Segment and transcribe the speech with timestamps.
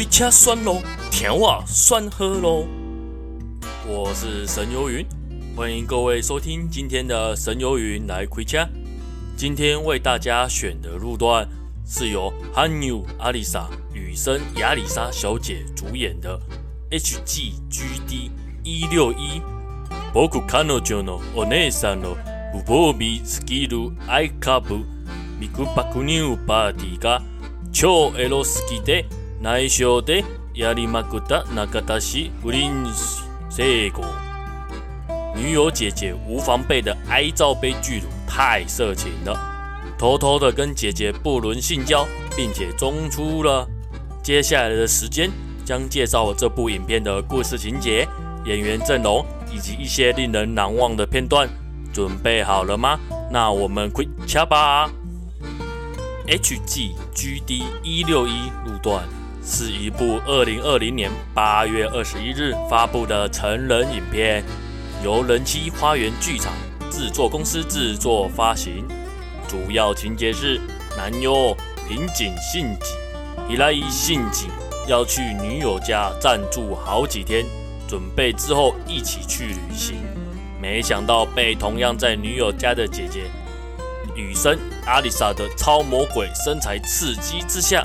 [0.00, 0.80] 开车酸咯，
[1.10, 2.66] 甜话酸喝咯。
[3.86, 5.04] 我是神游云，
[5.56, 8.66] 欢迎各位收听今天的神游云来开车。
[9.36, 11.48] 今天为大家选的路段
[11.84, 16.40] 是由韩牛阿里莎雨生亚里莎小姐主演的
[16.90, 18.30] HGGD
[18.62, 19.42] 一六一。
[20.14, 22.16] 仆彼女のお姉さんの
[22.54, 24.86] 无防备すぎる爱株
[25.38, 27.22] ミクバクニューパーティーが
[27.70, 29.04] 超エロ好きで
[29.40, 30.24] 内绪で
[30.54, 32.86] やりまくった中田氏不伦
[33.50, 34.04] 成功。
[35.34, 39.38] 女友姐姐无防备的爱罩杯巨乳太色情了，
[39.98, 42.06] 偷偷的跟姐姐不伦性交，
[42.36, 43.68] 并且中出了。
[44.22, 45.30] 接下来的时间
[45.64, 48.08] 将介绍这部影片的故事情节、
[48.46, 51.48] 演员阵容以及一些令人难忘的片段。
[51.92, 52.98] 准备好了吗？
[53.30, 54.90] 那我们开车吧。
[56.26, 59.04] HGGD 一六一路段
[59.43, 64.43] 是一部二零二零年八月二十一日发布的成人影片，
[65.03, 66.53] 由人妻花园剧场
[66.91, 68.87] 制作公司制作发行。
[69.47, 70.61] 主要情节是
[70.95, 72.93] 男优平井信己、
[73.49, 74.47] 伊来伊信己
[74.87, 77.43] 要去女友家暂住好几天，
[77.87, 79.97] 准备之后一起去旅行。
[80.61, 83.23] 没想到被同样在女友家的姐姐
[84.15, 87.83] 雨生阿丽莎的超魔鬼身材刺激之下，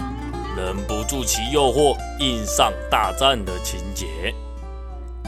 [0.56, 4.06] 忍不住其诱惑，硬上大战的情节。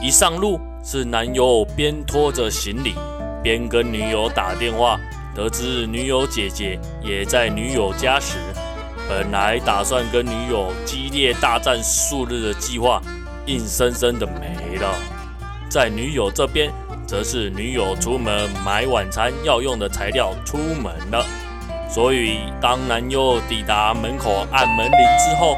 [0.03, 2.95] 一上路是男友边拖着行李
[3.43, 4.99] 边跟女友打电话，
[5.34, 8.39] 得知女友姐姐也在女友家时，
[9.09, 13.03] 本来打算跟女友激烈大战数日的计划，
[13.47, 14.95] 硬生生的没了。
[15.69, 16.73] 在女友这边。
[17.06, 21.25] 则是女友出门买晚餐要用的材料出门了，
[21.89, 25.56] 所以当男优抵达门口按门铃之后，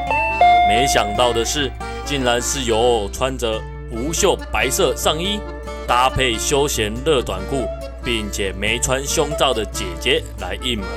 [0.68, 1.70] 没想到的是，
[2.04, 5.40] 竟然是由穿着无袖白色上衣
[5.86, 7.66] 搭配休闲热短裤，
[8.04, 10.88] 并且没穿胸罩的姐姐来应门。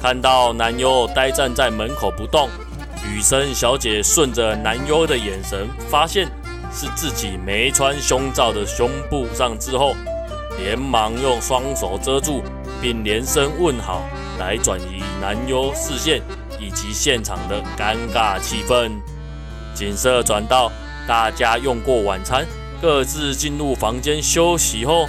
[0.00, 2.48] 看到男优呆站在门口不动，
[3.08, 6.28] 雨生小姐顺着男优的眼神发现。
[6.74, 9.94] 是自己没穿胸罩的胸部上之后，
[10.56, 12.42] 连忙用双手遮住，
[12.80, 14.00] 并连声问好，
[14.42, 16.20] 来转移男优视线
[16.58, 18.90] 以及现场的尴尬气氛。
[19.72, 20.70] 景色转到
[21.06, 22.44] 大家用过晚餐，
[22.80, 25.06] 各自进入房间休息后，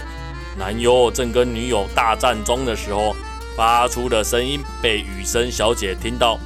[0.55, 3.15] 男优正跟女友大战中的时候，
[3.57, 6.39] 发出的声音被雨生小姐听到。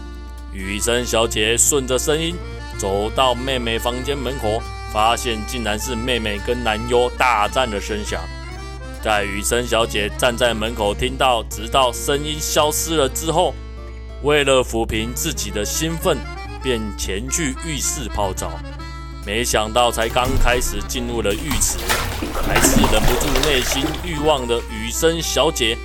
[0.54, 2.34] 雨生小姐顺着声音
[2.78, 4.62] 走到妹妹房间门口。
[4.90, 8.22] 发现竟然是妹妹跟男优大战的声响，
[9.08, 13.54] 在雨生小姐站在门口听到，直到声音消失了之后，
[14.22, 16.18] 为了抚平自己的兴奋，
[16.62, 18.52] 便前去浴室泡澡。
[19.26, 21.78] 没想到才刚开始进入了浴池，
[22.46, 25.78] 还是忍不住内心欲望的雨生小姐，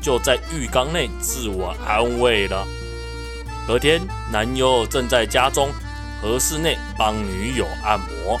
[0.00, 2.66] 就在浴缸内自我安慰了。
[3.66, 4.00] 隔天，
[4.32, 5.68] 男友正在家中
[6.22, 8.40] 和室内帮女友按摩。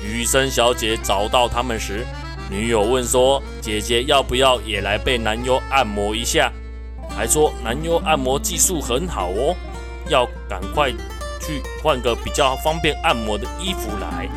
[0.00, 2.06] 雨生小姐找到他们时，
[2.52, 6.52] 女友问说：“姐姐要不要也来被男优按摩一下？”
[7.08, 9.56] 还说男优按摩技术很好哦，
[10.10, 10.90] 要赶快
[11.40, 14.28] 去换个比较方便按摩的衣服来。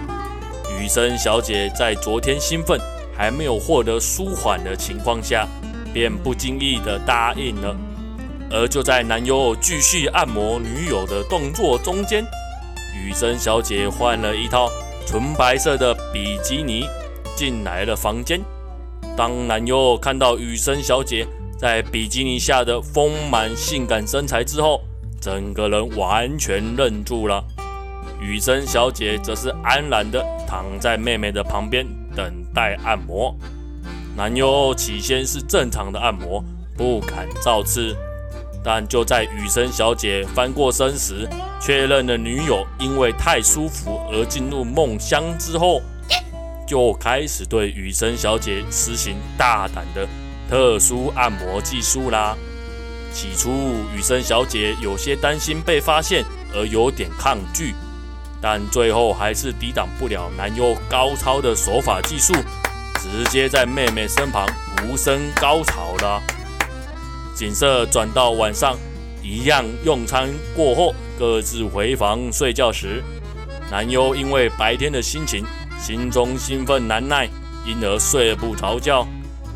[0.79, 2.79] 雨生小姐在昨天兴奋
[3.13, 5.45] 还没有获得舒缓的情况下，
[5.93, 7.75] 便不经意地答应了。
[8.49, 12.23] 而就在男友继续按摩女友的动作中间，
[12.95, 14.69] 雨生小姐换了一套。
[15.07, 16.83] 纯白色的比基尼
[17.35, 18.41] 进来了房间。
[19.15, 21.25] 当男优看到雨生小姐
[21.57, 24.81] 在比基尼下的丰满性感身材之后，
[25.21, 27.43] 整个人完全愣住了。
[28.19, 31.85] 雨生小姐则是安然地躺在妹妹的旁边
[32.15, 33.35] 等待按摩。
[34.15, 36.43] 男优起先是正常的按摩，
[36.77, 37.95] 不敢造次。
[38.63, 41.29] 但就在雨生小姐翻过身时，
[41.61, 45.81] 确认了女友因为太舒服而进入梦乡之后，
[46.65, 50.07] 就开始对雨生小姐实行大胆的
[50.49, 52.35] 特殊按摩技术啦。
[53.13, 53.49] 起初，
[53.95, 57.73] 雨生小姐有些担心被发现而有点抗拒，
[58.41, 62.33] 但最后还是抵挡不了男优高超的手法技术，
[62.99, 64.45] 直接在妹妹身旁
[64.83, 66.21] 无声高潮了。
[67.33, 68.77] 景色转到晚上，
[69.21, 73.01] 一样用餐过后，各自回房睡觉时，
[73.71, 75.45] 男优因为白天的心情，
[75.79, 77.29] 心中兴奋难耐，
[77.65, 79.07] 因而睡不着觉。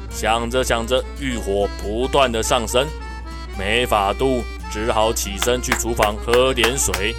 [0.10, 2.88] 想着想着，欲火不断的上升，
[3.58, 7.16] 没法度，只好起身去厨房喝点水。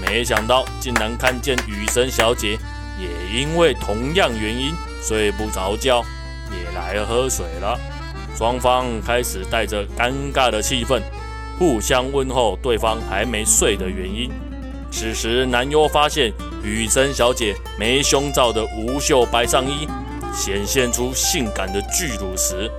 [0.00, 2.58] 没想到竟然看见雨神小姐
[2.98, 4.72] 也因为同样原因
[5.02, 6.04] 睡不着觉，
[6.50, 7.78] 也来喝水了。
[8.34, 11.02] 双方开始带着尴尬的气氛，
[11.58, 14.30] 互相问候对方还没睡的原因。
[14.90, 19.88] 此时男优发现羽生小姐没胸罩的无袖白上衣
[20.34, 22.70] 显现出性感的巨乳时，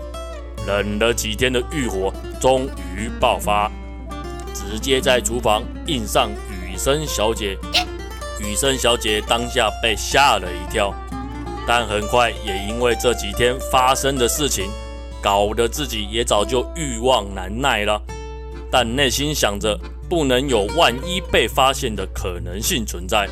[0.65, 3.71] 忍了几天的欲火终于爆发。
[4.53, 7.57] 直接在厨房印上羽生小姐，
[8.39, 10.93] 羽生小姐当下被吓了一跳，
[11.65, 14.69] 但很快也因为这几天发生的事情，
[15.21, 18.01] 搞得自己也早就欲望难耐了。
[18.69, 19.77] 但内心想着
[20.09, 23.27] 不能有万一被发现的可能性存在，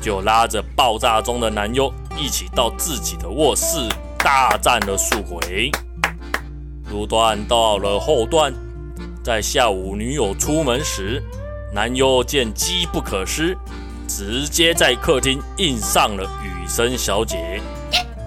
[0.00, 3.76] 就拉着爆炸中的男优一起到自己的卧室
[4.18, 5.70] 大战了数回。
[6.90, 8.52] 路段到了后段。
[9.22, 11.22] 在下午，女友出门时，
[11.74, 13.56] 男优见机不可失，
[14.08, 17.60] 直接在客厅硬上了雨生小姐。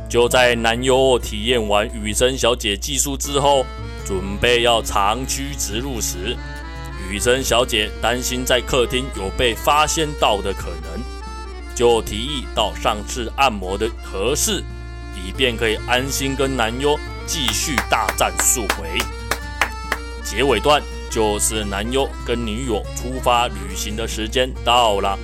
[0.08, 3.66] 就在男优体验完雨生小姐技术之后，
[4.06, 6.38] 准备要长驱直入时，
[7.10, 11.02] 雨生小姐担心在客厅有被发现到的可能，
[11.76, 14.64] 就提议到上次按摩的合适，
[15.16, 18.98] 以便可以安心跟男优继续大战数回。
[20.24, 20.82] 结尾段
[21.12, 25.18] 就是男优跟女友出发旅行的时间到了，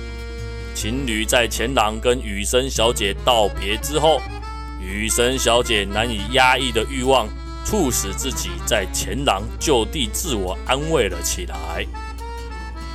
[0.74, 4.20] 情侣在前廊跟雨生小姐道别之后，
[4.80, 7.28] 雨生小姐难以压抑的欲望
[7.64, 11.86] 促使自己在前廊就地自我安慰了起来。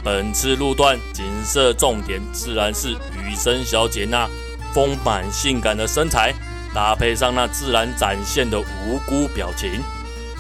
[0.05, 4.29] 本次路段景色重点自然是雨生小姐那
[4.71, 6.31] 丰满性感的身材，
[6.75, 9.81] 搭配上那自然展现的无辜表情。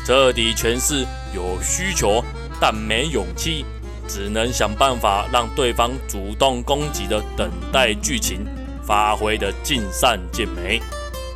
[0.05, 1.03] 彻底诠释
[1.33, 2.23] 有需求
[2.61, 3.65] 但没勇气，
[4.07, 8.45] 只能想办法让对方主动攻击的等待剧情
[8.83, 10.79] 发挥的尽善尽美。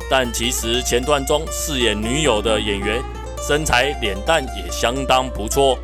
[0.08, 3.02] 但其实前段中饰演女友的演员
[3.44, 5.76] 身材脸蛋也相当不错，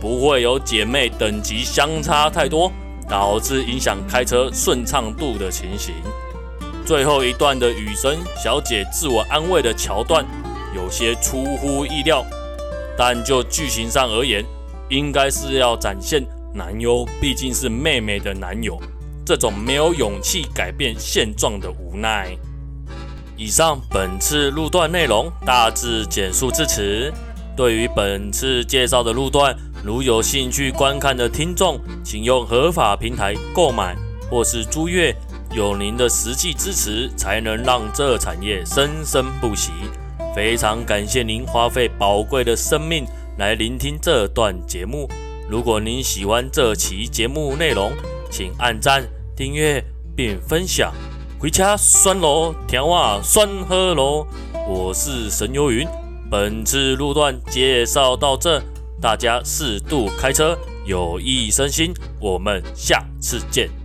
[0.00, 2.72] 不会有姐妹等级相差太多，
[3.08, 5.94] 导致影响开车顺畅度的情形。
[6.86, 10.24] 最后一段的羽生小姐自我安慰的桥段。
[10.72, 12.24] 有些出乎意料，
[12.96, 14.44] 但就剧情上而言，
[14.88, 16.24] 应该是要展现
[16.54, 18.80] 男优毕竟是妹妹的男友，
[19.26, 22.28] 这种没有勇气改变现状的无奈。
[23.36, 27.12] 以上本次路段内容大致简述至此。
[27.56, 33.96] 对于本次介绍的路段，如有兴趣观看的听众，请用合法平台购买
[34.30, 35.14] 或是租阅，
[35.52, 39.72] 有您的实际支持，才能让这产业生生不息。
[40.34, 43.04] 非常感谢您花费宝贵的生命
[43.38, 45.08] 来聆听这段节目。
[45.48, 47.90] 如果您喜欢这期节目内容，
[48.30, 49.02] 请按赞、
[49.34, 49.82] 订阅
[50.14, 50.92] 并分享。
[51.38, 54.26] 回家酸咯，甜话酸喝咯。
[54.68, 55.88] 我是神游云，
[56.30, 58.62] 本次路段介绍到这，
[59.00, 61.94] 大家适度开车，有益身心。
[62.20, 63.79] 我们下次见。